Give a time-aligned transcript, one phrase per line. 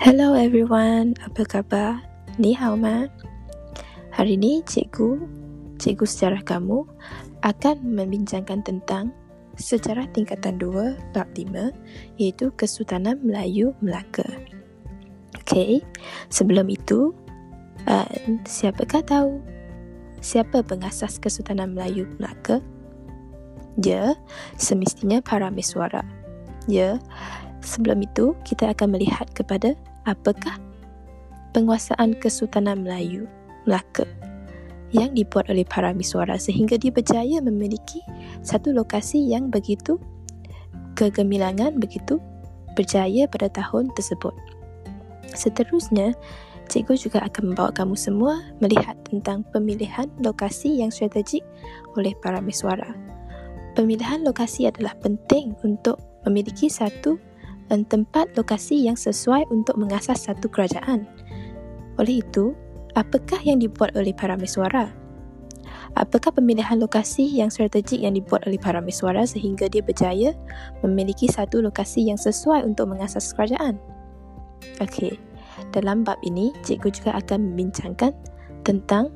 [0.00, 2.00] Hello everyone, apa khabar?
[2.40, 3.04] Ni hao ma?
[4.16, 5.20] Hari ni cikgu,
[5.76, 6.88] cikgu sejarah kamu
[7.44, 9.12] akan membincangkan tentang
[9.60, 14.24] sejarah tingkatan 2 bab 5 iaitu Kesultanan Melayu Melaka.
[15.44, 15.84] Okey,
[16.32, 17.12] sebelum itu
[17.84, 18.08] uh,
[18.48, 19.36] siapakah tahu
[20.24, 22.64] siapa pengasas Kesultanan Melayu Melaka?
[23.76, 24.16] Ya,
[24.56, 26.08] semestinya para miswara.
[26.64, 26.96] Ya,
[27.60, 30.56] sebelum itu kita akan melihat kepada apakah
[31.52, 33.26] penguasaan Kesultanan Melayu
[33.66, 34.06] Melaka
[34.90, 38.02] yang dibuat oleh para miswara sehingga dia berjaya memiliki
[38.42, 39.98] satu lokasi yang begitu
[40.98, 42.18] kegemilangan begitu
[42.74, 44.34] berjaya pada tahun tersebut.
[45.30, 46.14] Seterusnya,
[46.66, 51.46] cikgu juga akan membawa kamu semua melihat tentang pemilihan lokasi yang strategik
[51.94, 52.94] oleh para miswara.
[53.78, 57.18] Pemilihan lokasi adalah penting untuk memiliki satu
[57.70, 61.06] dan tempat lokasi yang sesuai untuk mengasas satu kerajaan.
[62.02, 62.52] Oleh itu,
[62.98, 64.90] apakah yang dibuat oleh para miswara?
[65.98, 70.34] Apakah pemilihan lokasi yang strategik yang dibuat oleh para miswara sehingga dia berjaya
[70.82, 73.78] memiliki satu lokasi yang sesuai untuk mengasas kerajaan?
[74.78, 75.18] Okey,
[75.74, 78.14] dalam bab ini, cikgu juga akan membincangkan
[78.62, 79.10] tentang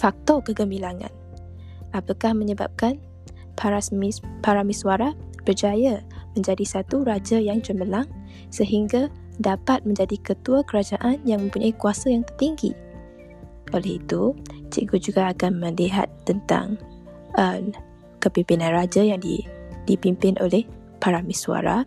[0.00, 1.12] faktor kegemilangan.
[1.92, 2.96] Apakah menyebabkan
[3.52, 5.12] para, mis, para miswara
[5.44, 6.00] berjaya
[6.34, 8.06] menjadi satu raja yang cemerlang
[8.50, 12.76] sehingga dapat menjadi ketua kerajaan yang mempunyai kuasa yang tertinggi.
[13.72, 14.34] Oleh itu,
[14.68, 16.76] cikgu juga akan melihat tentang
[17.38, 17.62] uh,
[18.20, 19.40] kepimpinan raja yang di,
[19.86, 20.66] dipimpin oleh
[21.00, 21.86] para miswara,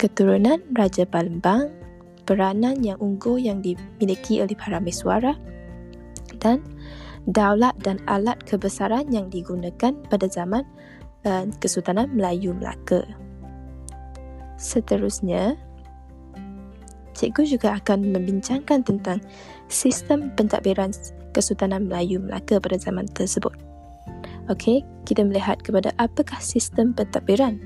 [0.00, 1.70] keturunan Raja Palembang,
[2.26, 5.38] peranan yang unggul yang dimiliki oleh para miswara
[6.42, 6.58] dan
[7.30, 10.66] daulat dan alat kebesaran yang digunakan pada zaman
[11.22, 13.06] uh, Kesultanan Melayu Melaka.
[14.56, 15.56] Seterusnya,
[17.12, 19.20] cikgu juga akan membincangkan tentang
[19.68, 20.92] sistem pentadbiran
[21.36, 23.52] Kesultanan Melayu Melaka pada zaman tersebut.
[24.48, 27.60] Okey, kita melihat kepada apakah sistem pentadbiran.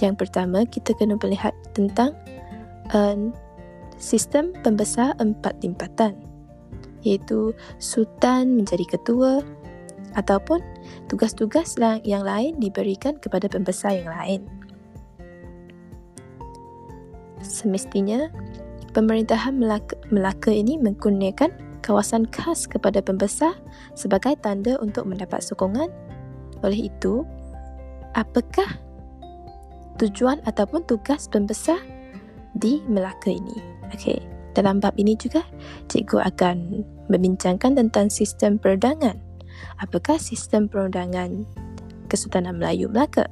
[0.00, 2.16] Yang pertama, kita kena melihat tentang
[2.96, 3.28] uh,
[4.00, 6.16] sistem pembesar empat limpatan
[7.04, 9.40] iaitu sultan menjadi ketua
[10.16, 10.60] ataupun
[11.08, 14.40] tugas-tugas yang lain diberikan kepada pembesar yang lain
[17.50, 18.30] semestinya
[18.94, 23.58] pemerintahan Melaka, Melaka ini mengkurniakan kawasan khas kepada pembesar
[23.98, 25.90] sebagai tanda untuk mendapat sokongan.
[26.62, 27.26] Oleh itu,
[28.14, 28.78] apakah
[29.98, 31.82] tujuan ataupun tugas pembesar
[32.54, 33.58] di Melaka ini?
[33.90, 34.22] Okey,
[34.54, 35.42] dalam bab ini juga
[35.90, 39.18] cikgu akan membincangkan tentang sistem perundangan.
[39.82, 41.44] Apakah sistem perundangan
[42.06, 43.26] Kesultanan Melayu Melaka?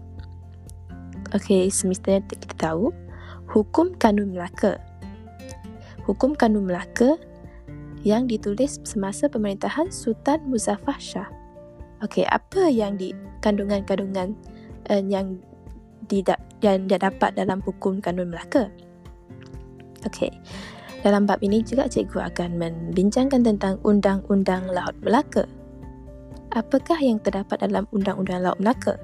[1.37, 2.89] Okey, semestinya kita tahu
[3.49, 4.77] Hukum Kanun Melaka.
[6.05, 7.17] Hukum Kanun Melaka
[8.05, 11.33] yang ditulis semasa pemerintahan Sultan Muzaffar Shah.
[12.05, 14.37] Okey, apa yang di kandungan-kandungan
[14.93, 15.41] uh, yang
[16.13, 18.69] tidak yang dia dapat dalam hukum Kanun Melaka?
[20.05, 20.29] Okey.
[21.01, 25.49] Dalam bab ini juga cikgu akan membincangkan tentang Undang-Undang Laut Melaka.
[26.53, 29.01] Apakah yang terdapat dalam Undang-Undang Laut Melaka?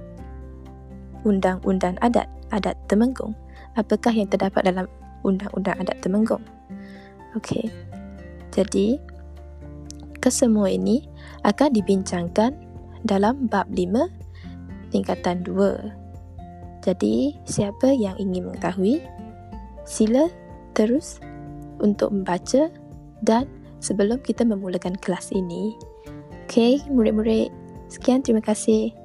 [1.24, 3.32] Undang-Undang Adat, Adat Temenggung
[3.74, 4.86] apakah yang terdapat dalam
[5.24, 6.44] Undang-Undang Adat Temenggung.
[7.34, 7.72] Okey.
[8.54, 9.00] Jadi,
[10.22, 11.02] kesemua ini
[11.42, 12.54] akan dibincangkan
[13.02, 14.06] dalam bab 5
[14.94, 16.84] tingkatan 2.
[16.84, 19.02] Jadi, siapa yang ingin mengetahui,
[19.88, 20.28] sila
[20.76, 21.18] terus
[21.80, 22.70] untuk membaca
[23.24, 23.48] dan
[23.80, 25.74] sebelum kita memulakan kelas ini.
[26.46, 27.50] Okey, murid-murid,
[27.90, 29.03] sekian terima kasih.